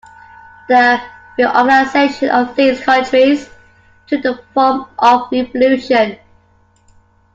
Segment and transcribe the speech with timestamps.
[0.67, 0.99] The
[1.37, 3.47] reorganization of these countries
[4.07, 6.17] took the form of revolution.